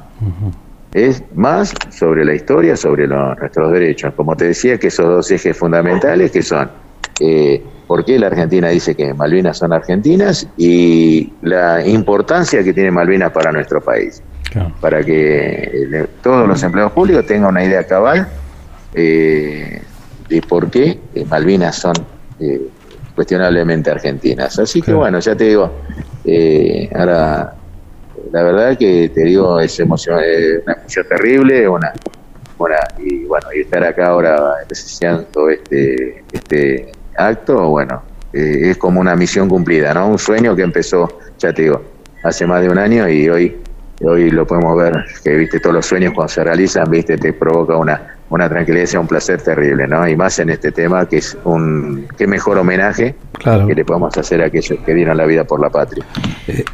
Es 0.92 1.22
más 1.34 1.72
sobre 1.90 2.24
la 2.24 2.34
historia, 2.34 2.76
sobre 2.76 3.06
nuestros 3.06 3.72
derechos. 3.72 4.12
Como 4.14 4.36
te 4.36 4.46
decía, 4.46 4.78
que 4.78 4.88
esos 4.88 5.06
dos 5.06 5.30
ejes 5.30 5.56
fundamentales 5.56 6.30
que 6.32 6.42
son 6.42 6.70
eh, 7.20 7.62
por 7.86 8.04
qué 8.04 8.18
la 8.18 8.28
Argentina 8.28 8.68
dice 8.68 8.94
que 8.94 9.14
Malvinas 9.14 9.58
son 9.58 9.72
argentinas 9.72 10.48
y 10.56 11.32
la 11.42 11.86
importancia 11.86 12.64
que 12.64 12.72
tiene 12.72 12.90
Malvinas 12.90 13.30
para 13.30 13.52
nuestro 13.52 13.80
país. 13.80 14.22
Para 14.80 15.04
que 15.04 16.08
todos 16.22 16.48
los 16.48 16.60
empleados 16.64 16.92
públicos 16.92 17.24
tengan 17.24 17.50
una 17.50 17.64
idea 17.64 17.84
cabal 17.84 18.26
de 18.92 19.82
por 20.48 20.70
qué 20.70 20.98
Malvinas 21.28 21.76
son 21.76 21.94
eh, 22.40 22.60
cuestionablemente 23.14 23.90
argentinas. 23.90 24.58
Así 24.58 24.80
que 24.80 24.92
bueno, 24.94 25.18
ya 25.20 25.36
te 25.36 25.44
digo, 25.44 25.70
eh, 26.24 26.88
ahora 26.94 27.54
la 28.32 28.42
verdad 28.42 28.78
que 28.78 29.10
te 29.14 29.22
digo, 29.22 29.60
es 29.60 29.78
emoción, 29.80 30.18
una 30.64 30.74
emoción 30.74 31.06
terrible, 31.08 31.68
una, 31.68 31.92
y 32.98 33.24
bueno, 33.24 33.48
y 33.54 33.60
estar 33.60 33.82
acá 33.84 34.08
ahora 34.08 34.54
presenciando 34.66 35.48
este, 35.48 36.22
este 36.32 36.92
acto, 37.16 37.68
bueno, 37.68 38.02
eh, 38.32 38.70
es 38.70 38.76
como 38.76 39.00
una 39.00 39.16
misión 39.16 39.48
cumplida, 39.48 39.94
¿no? 39.94 40.08
Un 40.08 40.18
sueño 40.18 40.54
que 40.54 40.62
empezó, 40.62 41.18
ya 41.38 41.52
te 41.52 41.62
digo, 41.62 41.82
hace 42.22 42.46
más 42.46 42.62
de 42.62 42.68
un 42.68 42.78
año 42.78 43.08
y 43.08 43.28
hoy, 43.28 43.56
hoy 44.02 44.30
lo 44.30 44.46
podemos 44.46 44.76
ver, 44.76 45.04
que 45.24 45.36
viste 45.36 45.60
todos 45.60 45.74
los 45.74 45.86
sueños 45.86 46.12
cuando 46.14 46.32
se 46.32 46.44
realizan, 46.44 46.90
viste, 46.90 47.16
te 47.16 47.32
provoca 47.32 47.76
una, 47.76 48.19
una 48.30 48.48
tranquilidad 48.48 48.88
y 48.92 48.96
un 48.96 49.06
placer 49.06 49.42
terrible, 49.42 49.86
¿no? 49.86 50.08
Y 50.08 50.16
más 50.16 50.38
en 50.38 50.50
este 50.50 50.72
tema 50.72 51.06
que 51.06 51.18
es 51.18 51.36
un 51.44 52.06
qué 52.16 52.26
mejor 52.26 52.58
homenaje 52.58 53.14
que 53.38 53.74
le 53.74 53.84
podemos 53.84 54.16
hacer 54.16 54.42
a 54.42 54.46
aquellos 54.46 54.78
que 54.84 54.94
dieron 54.94 55.16
la 55.16 55.26
vida 55.26 55.44
por 55.44 55.60
la 55.60 55.68
patria. 55.68 56.04
Eh, 56.46 56.64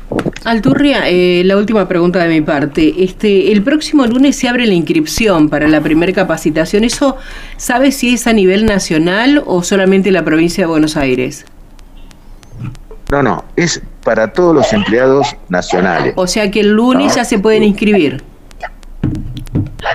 Alturria, 0.45 1.09
eh, 1.09 1.43
la 1.45 1.57
última 1.57 1.89
pregunta 1.89 2.23
de 2.23 2.29
mi 2.29 2.41
parte. 2.43 3.03
Este, 3.03 3.51
el 3.53 3.63
próximo 3.63 4.07
lunes 4.07 4.37
se 4.37 4.49
abre 4.49 4.67
la 4.67 4.75
inscripción 4.75 5.49
para 5.49 5.67
la 5.67 5.81
primera 5.81 6.13
capacitación. 6.13 6.85
¿Eso 6.85 7.17
sabe 7.57 7.91
si 7.91 8.15
es 8.15 8.27
a 8.27 8.33
nivel 8.33 8.67
nacional 8.67 9.43
o 9.47 9.63
solamente 9.63 10.11
la 10.11 10.25
provincia 10.25 10.65
de 10.65 10.69
Buenos 10.69 10.97
Aires? 10.97 11.47
No, 13.11 13.23
no, 13.23 13.45
es 13.55 13.81
para 14.05 14.33
todos 14.33 14.55
los 14.55 14.73
empleados 14.73 15.37
nacionales. 15.49 16.13
O 16.17 16.27
sea 16.27 16.51
que 16.51 16.61
el 16.61 16.73
lunes 16.73 17.15
ya 17.15 17.25
se 17.25 17.39
pueden 17.39 17.63
inscribir. 17.63 18.23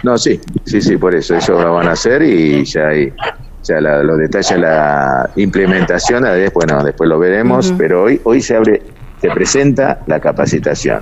No, 0.04 0.18
sí, 0.18 0.40
sí, 0.66 0.82
sí, 0.82 0.98
por 0.98 1.14
eso, 1.14 1.36
eso 1.36 1.62
lo 1.62 1.74
van 1.76 1.88
a 1.88 1.92
hacer 1.92 2.22
y 2.24 2.64
ya 2.66 2.88
hay, 2.88 3.14
ya 3.64 3.80
los 3.80 4.18
detalles, 4.18 4.58
la 4.58 5.30
implementación, 5.36 6.26
bueno, 6.54 6.84
después 6.84 7.10
lo 7.10 7.20
veremos, 7.20 7.74
pero 7.78 8.04
hoy, 8.04 8.20
hoy 8.24 8.42
se 8.42 8.56
abre, 8.56 8.82
se 9.22 9.30
presenta 9.30 10.00
la 10.08 10.20
capacitación 10.20 11.02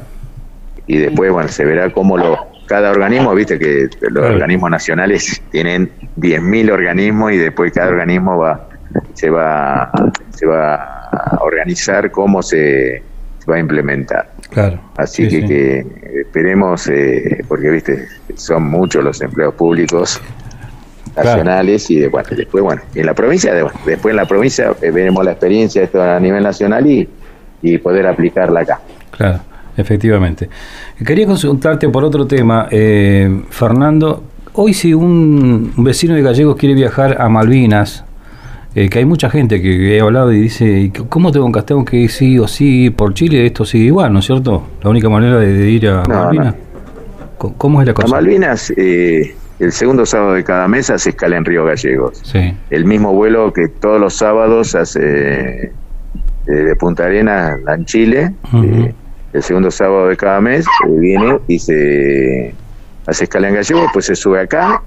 y 0.88 0.98
después, 0.98 1.32
bueno, 1.32 1.48
se 1.50 1.63
verá 1.65 1.91
cómo 1.91 2.18
lo, 2.18 2.50
cada 2.65 2.91
organismo, 2.91 3.34
viste 3.34 3.58
que 3.58 3.89
los 4.10 4.25
organismos 4.25 4.70
nacionales 4.70 5.41
tienen 5.51 5.89
10.000 6.18 6.72
organismos 6.72 7.32
y 7.32 7.38
después 7.38 7.72
cada 7.72 7.89
organismo 7.89 8.38
va, 8.38 8.68
se 9.13 9.29
va, 9.29 9.91
se 10.29 10.46
va 10.46 10.75
a 10.75 11.38
organizar 11.41 12.12
cómo 12.12 12.44
se 12.44 13.01
va 13.50 13.56
a 13.56 13.60
implementar. 13.60 14.32
Claro. 14.51 14.79
Así 14.98 15.27
que, 15.27 15.86
esperemos, 16.22 16.88
eh, 16.88 17.44
porque 17.48 17.70
viste, 17.70 18.08
son 18.39 18.63
muchos 18.63 19.03
los 19.03 19.22
empleos 19.22 19.53
públicos 19.53 20.19
nacionales 21.15 21.89
y 21.89 22.00
después, 22.00 22.25
bueno, 22.63 22.81
en 22.96 23.05
la 23.05 23.13
provincia, 23.13 23.53
después 23.86 24.12
en 24.12 24.15
la 24.15 24.25
provincia 24.25 24.72
eh, 24.81 24.91
veremos 24.91 25.24
la 25.25 25.31
experiencia 25.31 25.81
de 25.81 25.86
esto 25.86 26.01
a 26.01 26.19
nivel 26.19 26.43
nacional 26.43 26.86
y, 26.88 27.08
y 27.62 27.77
poder 27.77 28.08
aplicarla 28.08 28.62
acá. 28.62 28.79
Claro, 29.12 29.39
efectivamente. 29.75 30.50
Quería 31.05 31.25
consultarte 31.25 31.89
por 31.89 32.03
otro 32.03 32.25
tema, 32.25 32.67
eh, 32.72 33.43
Fernando. 33.50 34.24
Hoy 34.53 34.74
si 34.74 34.93
un 34.93 35.74
vecino 35.77 36.15
de 36.15 36.22
Gallegos 36.22 36.55
quiere 36.55 36.75
viajar 36.75 37.22
a 37.22 37.29
Malvinas, 37.29 38.03
eh, 38.75 38.88
que 38.88 39.00
hay 39.00 39.05
mucha 39.05 39.29
gente 39.29 39.62
que, 39.62 39.98
he 39.98 40.00
hablado 40.00 40.31
y 40.31 40.41
dice, 40.41 40.91
¿cómo 41.10 41.31
tengo 41.31 41.46
un 41.46 41.86
que 41.86 42.08
sí 42.08 42.38
o 42.38 42.48
sí 42.48 42.91
por 42.91 43.13
Chile? 43.13 43.46
Esto 43.46 43.65
sigue 43.65 43.86
igual, 43.86 44.13
¿no 44.13 44.19
es 44.19 44.25
cierto? 44.25 44.63
La 44.84 44.89
única 44.89 45.10
manera 45.10 45.39
de, 45.39 45.69
ir 45.69 45.88
a 45.88 46.03
Malvinas. 46.03 46.55
¿Cómo 47.39 47.81
es 47.81 47.88
la 47.88 47.93
cosa? 47.93 48.08
A 48.08 48.12
Malvinas, 48.12 48.72
eh, 48.77 49.36
el 49.60 49.72
segundo 49.72 50.05
sábado 50.05 50.34
de 50.34 50.43
cada 50.43 50.67
mes 50.67 50.89
hace 50.89 51.10
escala 51.10 51.38
en 51.38 51.46
Río 51.46 51.65
Gallegos. 51.65 52.19
Sí. 52.24 52.55
El 52.69 52.86
mismo 52.86 53.13
vuelo 53.13 53.51
que 53.53 53.67
todos 53.67 54.00
los 54.00 54.13
sábados 54.13 54.75
hace 54.75 55.63
eh, 55.65 55.72
de 56.46 56.75
Punta 56.75 57.05
Arenas 57.05 57.60
en 57.67 57.86
Chile. 57.86 58.34
el 59.34 59.43
segundo 59.43 59.72
sábado 59.72 60.08
de 60.08 60.17
cada 60.17 60.41
mes 60.41 60.65
viene 60.88 61.39
y 61.48 61.60
se 61.60 62.53
hace 63.05 63.24
escala 63.24 63.50
en 63.50 63.55
Gallegos, 63.55 63.89
pues 63.93 64.05
se 64.05 64.15
sube 64.15 64.41
acá. 64.41 64.84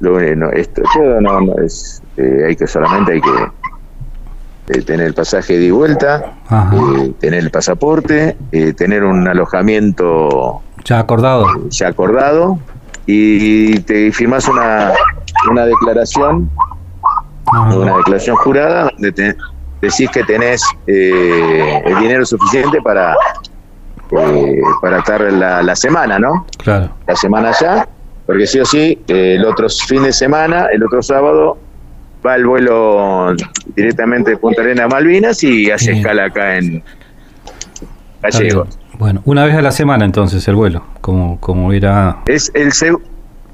Lo, 0.00 0.18
no, 0.34 0.50
esto 0.52 0.82
todo 0.94 1.20
no 1.20 1.58
es 1.62 2.00
eh, 2.20 2.44
hay 2.48 2.56
que 2.56 2.66
solamente 2.66 3.12
hay 3.12 3.20
que 3.20 4.78
eh, 4.78 4.82
tener 4.82 5.06
el 5.06 5.14
pasaje 5.14 5.58
de 5.58 5.72
vuelta, 5.72 6.34
eh, 6.50 7.12
tener 7.18 7.40
el 7.40 7.50
pasaporte, 7.50 8.36
tener 8.76 9.04
un 9.04 9.26
alojamiento 9.26 10.62
ya 10.84 10.98
acordado, 10.98 11.46
ya 11.68 11.88
acordado 11.88 12.58
y 13.06 13.80
te 13.80 14.12
firmas 14.12 14.48
una, 14.48 14.92
una 15.50 15.66
declaración, 15.66 16.50
una 17.52 17.96
declaración 17.96 18.36
jurada 18.36 18.90
donde 18.90 19.12
te, 19.12 19.36
decís 19.80 20.10
que 20.10 20.22
tenés 20.24 20.62
el 20.86 21.98
dinero 22.00 22.24
suficiente 22.24 22.80
para 22.82 23.14
para 24.80 24.98
estar 24.98 25.20
la, 25.20 25.62
la 25.62 25.76
semana, 25.76 26.18
¿no? 26.18 26.46
Claro. 26.58 26.90
La 27.06 27.14
semana 27.14 27.52
ya, 27.60 27.88
porque 28.26 28.46
sí 28.46 28.58
o 28.58 28.64
sí, 28.64 28.98
el 29.06 29.44
otro 29.44 29.68
fin 29.68 30.02
de 30.02 30.12
semana, 30.12 30.66
el 30.72 30.82
otro 30.82 31.00
sábado, 31.00 31.58
va 32.26 32.34
el 32.34 32.46
vuelo 32.46 33.34
directamente 33.76 34.32
de 34.32 34.36
Punta 34.36 34.62
Arena 34.62 34.84
a 34.84 34.88
Malvinas 34.88 35.42
y 35.44 35.70
hace 35.70 35.92
escala 35.92 36.24
acá 36.24 36.58
en 36.58 36.82
Gallegos. 38.20 38.79
Bueno, 39.00 39.22
una 39.24 39.46
vez 39.46 39.54
a 39.54 39.62
la 39.62 39.72
semana 39.72 40.04
entonces 40.04 40.46
el 40.46 40.56
vuelo, 40.56 40.84
como, 41.00 41.40
como 41.40 41.72
era... 41.72 42.18
Es 42.26 42.52
el 42.52 42.70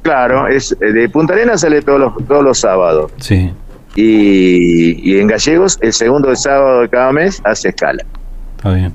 claro, 0.03 0.49
es 0.49 0.77
de 0.81 1.09
Punta 1.09 1.35
Arena 1.35 1.57
sale 1.57 1.83
todos 1.83 2.01
los, 2.01 2.27
todos 2.27 2.43
los 2.43 2.59
sábados. 2.59 3.13
Sí. 3.19 3.53
Y, 3.95 5.09
y 5.09 5.21
en 5.21 5.29
Gallegos 5.29 5.79
el 5.83 5.93
segundo 5.93 6.35
sábado 6.35 6.81
de 6.81 6.89
cada 6.89 7.13
mes 7.13 7.41
hace 7.45 7.69
escala. 7.69 8.05
Está 8.57 8.75
bien. 8.75 8.93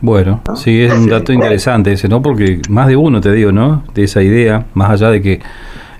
Bueno, 0.00 0.42
sí, 0.56 0.82
es 0.82 0.92
un 0.92 1.08
dato 1.08 1.32
interesante 1.32 1.92
ese, 1.92 2.08
¿no? 2.08 2.20
Porque 2.20 2.60
más 2.68 2.88
de 2.88 2.96
uno, 2.96 3.20
te 3.20 3.30
digo, 3.30 3.52
¿no? 3.52 3.84
De 3.94 4.02
esa 4.02 4.24
idea, 4.24 4.66
más 4.74 4.90
allá 4.90 5.10
de 5.10 5.22
que 5.22 5.40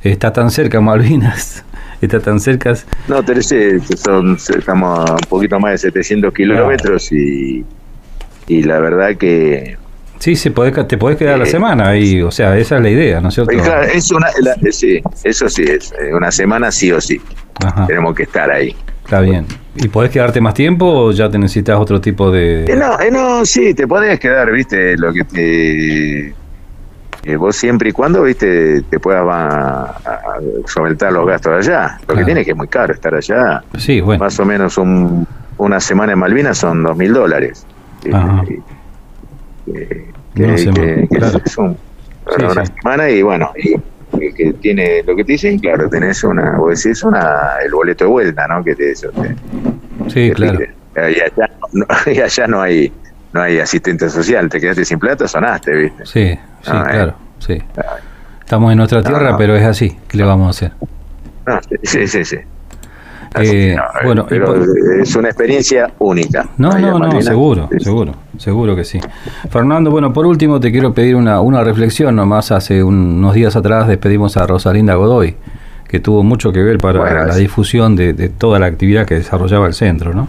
está 0.03 0.33
tan 0.33 0.51
cerca 0.51 0.81
Malvinas, 0.81 1.65
está 2.01 2.19
tan 2.19 2.41
cerca. 2.41 2.75
No, 3.07 3.23
Teresa, 3.23 3.55
son, 3.97 4.35
estamos 4.35 5.09
a 5.09 5.13
un 5.13 5.29
poquito 5.29 5.61
más 5.61 5.71
de 5.71 5.79
700 5.79 6.35
kilómetros 6.35 7.13
y, 7.13 7.65
y 8.47 8.63
la 8.63 8.79
verdad 8.79 9.17
que... 9.17 9.77
Sí, 10.19 10.35
se 10.35 10.51
puede, 10.51 10.73
te 10.85 10.97
podés 10.97 11.19
quedar 11.19 11.39
la 11.39 11.45
eh, 11.45 11.51
semana 11.51 11.89
ahí, 11.89 12.23
o 12.23 12.31
sea, 12.31 12.57
esa 12.57 12.77
es 12.77 12.83
la 12.83 12.89
idea, 12.89 13.21
¿no 13.21 13.29
es 13.29 13.35
cierto? 13.35 13.53
Claro, 13.53 13.83
es 13.83 14.11
una, 14.11 14.29
sí, 14.71 15.03
eso 15.25 15.49
sí, 15.49 15.63
es 15.63 15.93
eh, 15.93 16.15
una 16.15 16.33
semana 16.33 16.73
sí 16.73 16.91
o 16.91 17.01
sí. 17.01 17.21
Tenemos 17.87 18.15
que 18.15 18.25
estar 18.25 18.51
ahí. 18.51 18.75
Está 19.05 19.21
bien. 19.21 19.47
¿Y 19.77 19.89
podés 19.89 20.11
quedarte 20.11 20.41
más 20.41 20.55
tiempo 20.55 20.87
o 20.87 21.13
ya 21.13 21.31
te 21.31 21.39
necesitas 21.39 21.79
otro 21.79 22.01
tipo 22.01 22.31
de...? 22.31 22.65
Eh, 22.65 22.77
no, 22.77 22.99
eh, 22.99 23.11
no, 23.11 23.45
sí, 23.45 23.73
te 23.73 23.87
podés 23.87 24.19
quedar, 24.19 24.51
viste, 24.51 24.97
lo 24.97 25.13
que 25.13 25.23
te... 25.25 26.29
eh, 26.29 27.37
vos 27.37 27.55
siempre 27.55 27.91
y 27.91 27.93
cuando, 27.93 28.23
viste, 28.23 28.83
te 28.83 28.99
puedas 28.99 29.25
va, 29.25 29.85
a, 29.85 30.41
solventar 30.67 31.13
los 31.13 31.25
gastos 31.25 31.67
allá. 31.67 32.01
Lo 32.09 32.17
que 32.17 32.25
tiene 32.25 32.45
que 32.45 32.51
es 32.51 32.57
muy 32.57 32.69
caro 32.69 32.93
estar 32.93 33.15
allá. 33.15 33.63
Sí, 33.79 34.01
bueno. 34.01 34.25
Más 34.25 34.41
o 34.41 34.45
menos 34.45 34.77
un, 34.77 35.25
una 35.59 35.79
semana 35.79 36.15
en 36.15 36.19
Malvinas 36.19 36.59
son 36.59 36.83
dos 36.83 36.97
mil 36.97 37.13
dólares. 37.13 37.65
Ajá. 38.13 38.45
Eh, 38.49 38.59
eh, 39.75 40.13
No 40.35 40.75
que- 40.75 41.09
claro. 41.11 41.41
es 41.45 41.59
un- 41.59 41.77
Sí, 42.37 42.45
una 42.45 42.65
sí. 42.67 42.73
semana 42.83 43.09
y 43.11 43.23
bueno, 43.23 43.53
y, 43.57 43.75
y 44.25 44.33
que 44.33 44.53
tiene 44.55 45.03
lo 45.07 45.15
que 45.15 45.25
te 45.25 45.33
dicen, 45.33 45.59
claro, 45.61 45.89
tenés 45.89 46.25
una, 46.25 46.57
vos 46.59 46.83
decís 46.83 47.03
una, 47.05 47.51
el 47.65 47.73
boleto 47.73 48.05
de 48.05 48.11
vuelta, 48.11 48.47
¿no? 48.49 48.65
Que 48.65 48.75
te, 48.75 48.91
eso 48.93 49.11
te- 49.11 50.11
Sí, 50.11 50.31
claro. 50.33 50.61
Eh, 50.61 50.71
Y 50.97 51.21
allá, 51.21 51.51
no, 51.73 51.87
y 52.13 52.21
allá 52.21 52.47
no 52.47 52.61
hay 52.63 52.93
no 53.33 53.43
hay 53.43 53.59
asistente 53.59 54.09
social, 54.09 54.49
te 54.49 54.59
quedaste 54.61 54.85
sin 54.85 54.99
plata, 54.99 55.29
sonaste, 55.29 55.71
¿viste? 55.77 56.07
Sí, 56.07 56.39
sí, 56.63 56.71
Ah, 56.73 56.85
eh. 56.89 56.91
claro. 56.93 57.15
Sí. 57.39 57.63
Estamos 58.41 58.73
en 58.73 58.79
nuestra 58.79 59.03
tierra, 59.03 59.33
no. 59.33 59.37
pero 59.37 59.55
es 59.57 59.65
así. 59.65 59.97
¿Qué 60.09 60.17
le 60.17 60.25
vamos 60.25 60.47
a 60.47 60.51
hacer? 60.51 60.73
No, 61.47 61.61
sí, 61.83 62.07
sí, 62.09 62.25
sí. 62.25 62.37
Eh, 63.43 63.73
eh, 63.75 63.77
bueno, 64.05 64.23
y 64.27 64.29
pero 64.31 64.47
por- 64.47 64.67
es 65.03 65.15
una 65.17 65.29
experiencia 65.29 65.91
única. 65.99 66.49
No, 66.59 66.71
no, 66.79 66.99
no, 66.99 67.21
seguro, 67.23 67.69
Sí, 67.73 67.81
seguro, 67.81 68.13
seguro 68.39 68.77
que 68.77 68.85
sí. 68.85 69.01
Fernando, 69.51 69.91
bueno, 69.91 70.13
por 70.13 70.27
último 70.27 70.59
te 70.61 70.71
quiero 70.73 70.93
pedir 70.95 71.17
una, 71.17 71.41
una 71.41 71.63
reflexión 71.65 72.17
nomás. 72.17 72.51
Hace 72.53 72.83
un- 72.83 73.19
unos 73.19 73.35
días 73.35 73.57
atrás 73.57 73.89
despedimos 73.89 74.37
a 74.37 74.47
Rosalinda 74.47 74.95
Godoy, 74.95 75.37
que 75.89 76.01
tuvo 76.01 76.23
mucho 76.23 76.53
que 76.53 76.63
ver 76.63 76.79
para 76.79 77.01
Bueno, 77.01 77.25
la 77.27 77.37
difusión 77.37 77.95
de, 77.97 78.13
de 78.13 78.29
toda 78.29 78.59
la 78.59 78.67
actividad 78.67 79.07
que 79.07 79.15
desarrollaba 79.17 79.67
el 79.67 79.75
centro, 79.75 80.13
¿no? 80.15 80.29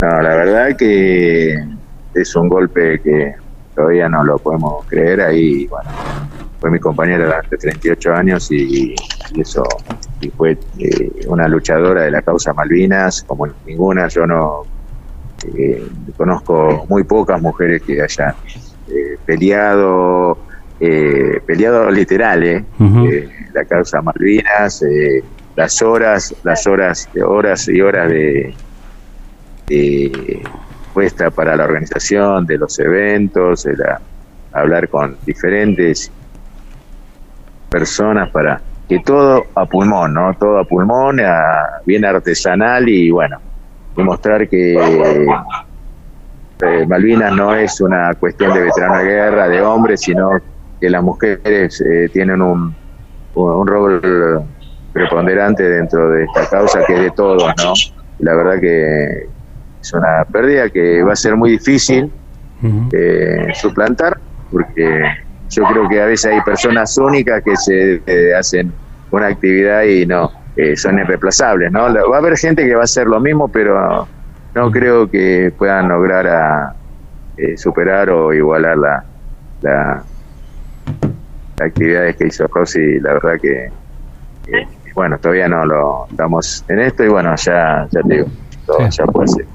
No, 0.00 0.08
la 0.22 0.34
verdad 0.34 0.76
que 0.76 1.54
es 2.14 2.36
un 2.36 2.48
golpe 2.48 3.00
que 3.00 3.34
todavía 3.76 4.08
no 4.08 4.24
lo 4.24 4.38
podemos 4.38 4.84
creer. 4.86 5.20
Ahí, 5.20 5.66
bueno, 5.66 5.88
fue 6.60 6.70
mi 6.70 6.78
compañera 6.80 7.24
durante 7.24 7.56
38 7.56 8.12
años 8.12 8.50
y, 8.50 8.94
y 9.34 9.40
eso, 9.40 9.62
y 10.22 10.30
fue 10.30 10.56
eh, 10.78 11.10
una 11.26 11.46
luchadora 11.48 12.02
de 12.02 12.10
la 12.10 12.22
causa 12.22 12.52
Malvinas, 12.54 13.22
como 13.26 13.46
ninguna. 13.66 14.08
Yo 14.08 14.26
no 14.26 14.62
eh, 15.56 15.86
conozco 16.16 16.86
muy 16.88 17.04
pocas 17.04 17.40
mujeres 17.42 17.82
que 17.82 18.00
hayan 18.00 18.34
eh, 18.88 19.18
peleado, 19.26 20.38
peleado 21.46 21.90
literal, 21.90 22.64
la 23.52 23.64
causa 23.66 24.00
Malvinas, 24.02 24.82
las 25.56 25.82
horas, 25.82 26.34
las 26.44 26.66
horas, 26.66 27.08
horas 27.24 27.68
y 27.68 27.80
horas 27.80 28.08
de 28.10 28.54
eh, 29.68 30.42
puesta 30.94 31.30
para 31.30 31.54
la 31.56 31.64
organización 31.64 32.46
de 32.46 32.58
los 32.58 32.78
eventos, 32.78 33.64
de 33.64 33.76
la- 33.76 34.00
hablar 34.52 34.88
con 34.88 35.16
diferentes 35.24 36.10
personas 37.70 38.30
para 38.30 38.60
que 38.92 39.00
todo 39.04 39.44
a 39.54 39.64
pulmón, 39.64 40.12
¿no? 40.12 40.34
Todo 40.34 40.58
a 40.58 40.64
pulmón, 40.64 41.18
a- 41.20 41.80
bien 41.86 42.04
artesanal 42.04 42.86
y 42.88 43.10
bueno, 43.10 43.38
demostrar 43.96 44.46
que 44.48 44.74
eh, 46.62 46.86
Malvinas 46.86 47.34
no 47.34 47.54
es 47.54 47.80
una 47.80 48.12
cuestión 48.14 48.52
de 48.52 48.62
veterano 48.62 48.98
de 48.98 49.04
guerra, 49.04 49.48
de 49.48 49.62
hombres, 49.62 50.02
sino 50.02 50.30
que 50.78 50.90
las 50.90 51.02
mujeres 51.02 51.80
eh, 51.80 52.10
tienen 52.12 52.42
un, 52.42 52.76
un, 53.34 53.66
rol 53.66 54.44
preponderante 54.92 55.62
dentro 55.62 56.10
de 56.10 56.24
esta 56.24 56.50
causa 56.50 56.84
que 56.86 56.94
es 56.94 57.00
de 57.00 57.10
todos, 57.12 57.44
¿no? 57.64 57.72
La 58.18 58.34
verdad 58.34 58.60
que 58.60 59.06
es 59.80 59.92
una 59.94 60.24
pérdida 60.30 60.68
que 60.68 61.02
va 61.02 61.14
a 61.14 61.16
ser 61.16 61.34
muy 61.34 61.52
difícil 61.52 62.12
eh, 62.92 63.46
suplantar, 63.54 64.18
porque 64.50 65.02
yo 65.52 65.64
creo 65.64 65.88
que 65.88 66.00
a 66.00 66.06
veces 66.06 66.32
hay 66.32 66.40
personas 66.42 66.96
únicas 66.96 67.42
que 67.44 67.56
se 67.56 68.02
eh, 68.06 68.34
hacen 68.34 68.72
una 69.12 69.28
actividad 69.28 69.82
y 69.84 70.04
no, 70.06 70.30
eh, 70.56 70.76
son 70.76 70.98
irreemplazables, 70.98 71.70
¿no? 71.70 71.88
La- 71.88 72.04
Va 72.04 72.16
a 72.16 72.18
haber 72.20 72.36
gente 72.36 72.64
que 72.66 72.74
va 72.74 72.80
a 72.82 72.84
hacer 72.84 73.06
lo 73.06 73.20
mismo, 73.20 73.50
pero 73.50 74.08
no 74.54 74.70
creo 74.70 75.08
que 75.10 75.52
puedan 75.56 75.88
lograr 75.88 76.26
a, 76.26 76.74
eh, 77.36 77.56
superar 77.56 78.10
o 78.10 78.32
igualar 78.34 78.76
la, 78.76 79.04
la, 79.60 80.04
las 81.58 81.68
actividades 81.68 82.16
que 82.16 82.26
hizo 82.26 82.46
Rosy, 82.52 82.98
la 83.00 83.14
verdad 83.14 83.34
que, 83.40 83.66
eh, 84.46 84.66
bueno, 84.94 85.18
todavía 85.18 85.48
no 85.48 85.64
lo 85.64 86.06
estamos 86.10 86.64
en 86.68 86.80
esto 86.80 87.04
y 87.04 87.08
bueno, 87.08 87.34
ya, 87.36 87.86
ya 87.90 88.00
te 88.02 88.14
digo, 88.14 88.26
todo 88.66 88.90
Sí. 88.90 88.98
ya 88.98 89.04
puede 89.06 89.28
ser 89.28 89.46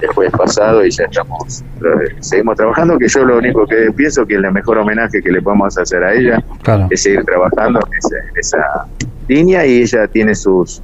después 0.00 0.30
pasado 0.32 0.84
y 0.84 0.90
ya 0.90 1.04
estamos 1.04 1.62
eh, 1.62 2.14
seguimos 2.20 2.56
trabajando 2.56 2.98
que 2.98 3.08
yo 3.08 3.24
lo 3.24 3.38
único 3.38 3.66
que 3.66 3.90
pienso 3.96 4.26
que 4.26 4.34
el 4.34 4.50
mejor 4.52 4.78
homenaje 4.78 5.20
que 5.22 5.30
le 5.30 5.42
podemos 5.42 5.76
hacer 5.78 6.02
a 6.04 6.14
ella 6.14 6.42
Claro. 6.62 6.86
es 6.90 7.02
seguir 7.02 7.24
trabajando 7.24 7.80
en 7.86 7.98
esa, 7.98 8.16
en 8.30 8.38
esa 8.38 8.86
línea 9.28 9.66
y 9.66 9.82
ella 9.82 10.06
tiene 10.08 10.34
sus 10.34 10.82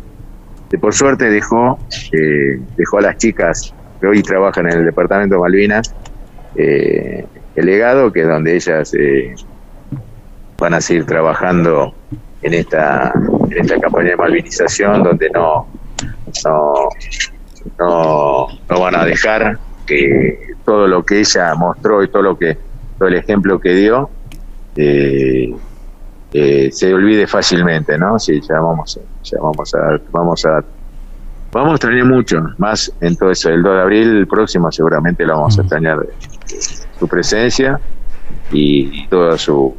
que 0.70 0.78
por 0.78 0.94
suerte 0.94 1.30
dejó 1.30 1.78
eh, 2.12 2.60
dejó 2.76 2.98
a 2.98 3.02
las 3.02 3.16
chicas 3.18 3.74
que 4.00 4.06
hoy 4.06 4.22
trabajan 4.22 4.66
en 4.70 4.78
el 4.78 4.84
departamento 4.86 5.34
de 5.36 5.40
Malvinas 5.40 5.94
eh, 6.56 7.24
el 7.56 7.66
legado 7.66 8.12
que 8.12 8.22
es 8.22 8.28
donde 8.28 8.54
ellas 8.56 8.92
eh, 8.94 9.34
van 10.58 10.74
a 10.74 10.80
seguir 10.80 11.04
trabajando 11.06 11.94
en 12.42 12.54
esta 12.54 13.12
en 13.50 13.58
esta 13.58 13.78
campaña 13.78 14.10
de 14.10 14.16
malvinización 14.16 15.02
donde 15.02 15.30
no 15.30 15.66
no 16.44 16.88
no, 17.78 18.46
no 18.68 18.80
van 18.80 18.94
a 18.96 19.04
dejar 19.04 19.58
que 19.86 20.54
todo 20.64 20.86
lo 20.86 21.02
que 21.04 21.20
ella 21.20 21.54
mostró 21.54 22.02
y 22.02 22.08
todo 22.08 22.22
lo 22.22 22.38
que 22.38 22.56
todo 22.98 23.08
el 23.08 23.14
ejemplo 23.16 23.58
que 23.60 23.74
dio 23.74 24.08
eh, 24.76 25.54
eh, 26.32 26.68
se 26.72 26.92
olvide 26.94 27.26
fácilmente, 27.26 27.96
¿no? 27.98 28.18
Sí, 28.18 28.40
ya 28.40 28.60
vamos, 28.60 28.96
a- 28.98 29.22
ya 29.24 29.38
vamos 29.40 29.74
a, 29.74 30.00
vamos 30.10 30.44
a, 30.46 30.64
vamos 31.52 31.70
a 31.72 31.74
extrañar 31.74 32.06
mucho, 32.06 32.42
más 32.58 32.92
en 33.00 33.16
todo 33.16 33.30
eso. 33.30 33.50
El 33.50 33.62
2 33.62 33.74
de 33.76 33.80
abril, 33.82 34.16
el 34.18 34.26
próximo, 34.26 34.70
seguramente 34.72 35.24
lo 35.24 35.34
vamos 35.34 35.58
a 35.58 35.62
extrañar 35.62 35.98
eh, 36.02 36.56
su 36.98 37.06
presencia 37.08 37.78
y 38.52 39.06
toda 39.08 39.36
su 39.38 39.76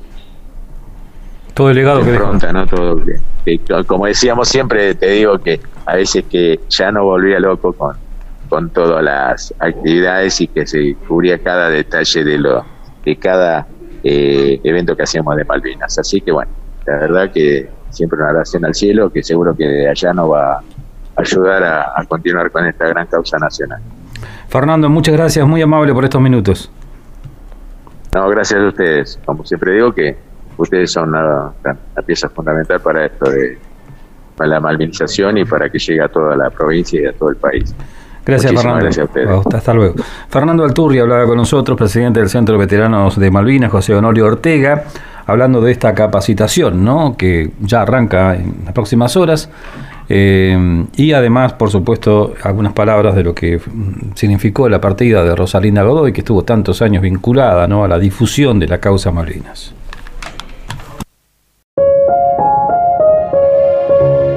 Todo 1.53 1.69
el 1.71 1.75
legado 1.77 1.99
que 2.03 2.11
dejó. 2.11 2.23
impronta, 2.23 2.53
¿no? 2.53 2.67
Todo 2.67 3.01
que, 3.45 3.57
que, 3.57 3.83
como 3.85 4.05
decíamos 4.05 4.47
siempre, 4.47 4.95
te 4.95 5.07
digo 5.07 5.37
que 5.39 5.59
a 5.85 5.95
veces 5.95 6.25
que 6.29 6.59
ya 6.69 6.91
no 6.91 7.03
volvía 7.03 7.39
loco 7.39 7.73
con, 7.73 7.95
con 8.49 8.69
todas 8.69 9.03
las 9.03 9.53
actividades 9.59 10.41
y 10.41 10.47
que 10.47 10.65
se 10.65 10.95
cubría 11.07 11.37
cada 11.39 11.69
detalle 11.69 12.23
de 12.23 12.37
lo 12.37 12.65
de 13.03 13.15
cada 13.17 13.67
eh, 14.03 14.59
evento 14.63 14.95
que 14.95 15.03
hacíamos 15.03 15.35
de 15.35 15.45
Malvinas. 15.45 15.97
Así 15.99 16.21
que 16.21 16.31
bueno, 16.31 16.51
la 16.85 16.97
verdad 16.97 17.31
que 17.31 17.69
siempre 17.91 18.19
una 18.19 18.29
oración 18.29 18.65
al 18.65 18.73
cielo 18.73 19.11
que 19.11 19.23
seguro 19.23 19.55
que 19.55 19.65
de 19.65 19.89
allá 19.89 20.13
nos 20.13 20.31
va 20.31 20.57
a 20.57 20.63
ayudar 21.17 21.63
a, 21.63 21.93
a 21.95 22.05
continuar 22.05 22.51
con 22.51 22.65
esta 22.65 22.87
gran 22.87 23.07
causa 23.07 23.37
nacional. 23.37 23.81
Fernando, 24.47 24.89
muchas 24.89 25.15
gracias, 25.15 25.45
muy 25.47 25.61
amable 25.61 25.93
por 25.93 26.03
estos 26.03 26.21
minutos. 26.21 26.71
No, 28.13 28.29
gracias 28.29 28.59
a 28.61 28.67
ustedes. 28.67 29.19
Como 29.25 29.45
siempre 29.45 29.73
digo 29.73 29.93
que 29.93 30.15
ustedes 30.57 30.91
son 30.91 31.09
una 31.09 31.53
pieza 32.05 32.29
fundamental 32.29 32.79
para 32.79 33.05
esto 33.05 33.29
de 33.29 33.57
para 34.35 34.49
la 34.49 34.59
malvinización 34.59 35.37
y 35.37 35.45
para 35.45 35.69
que 35.69 35.79
llegue 35.79 36.01
a 36.01 36.07
toda 36.07 36.35
la 36.35 36.49
provincia 36.49 37.01
y 37.01 37.05
a 37.05 37.13
todo 37.13 37.29
el 37.29 37.35
país. 37.37 37.73
Gracias, 38.25 38.51
Muchísimas 38.53 38.63
Fernando. 38.63 38.83
gracias 38.85 39.01
a 39.01 39.05
ustedes. 39.09 39.29
Hasta- 39.29 39.57
Hasta 39.57 39.73
luego. 39.73 39.95
Fernando 40.29 40.63
Alturri 40.63 40.99
hablaba 40.99 41.25
con 41.25 41.37
nosotros, 41.37 41.77
presidente 41.77 42.19
del 42.19 42.29
Centro 42.29 42.53
de 42.55 42.59
Veteranos 42.59 43.19
de 43.19 43.29
Malvinas, 43.31 43.71
José 43.71 43.93
Honorio 43.93 44.25
Ortega, 44.25 44.83
hablando 45.27 45.61
de 45.61 45.71
esta 45.71 45.93
capacitación, 45.93 46.83
¿no? 46.83 47.15
que 47.17 47.51
ya 47.61 47.81
arranca 47.83 48.35
en 48.35 48.61
las 48.65 48.73
próximas 48.73 49.15
horas. 49.15 49.49
eh, 50.09 50.85
y 50.97 51.13
además, 51.13 51.53
por 51.53 51.69
supuesto, 51.71 52.33
algunas 52.43 52.73
palabras 52.73 53.15
de 53.15 53.23
lo 53.23 53.33
que 53.33 53.59
significó 54.15 54.69
la 54.69 54.79
partida 54.81 55.23
de 55.23 55.35
Rosalinda 55.35 55.81
Godoy, 55.83 56.13
que 56.13 56.21
estuvo 56.21 56.43
tantos 56.43 56.81
años 56.81 57.01
vinculada 57.01 57.67
¿no? 57.67 57.83
a 57.83 57.87
la 57.87 57.97
difusión 57.99 58.59
de 58.59 58.67
la 58.67 58.77
causa 58.79 59.11
Malvinas. 59.11 59.73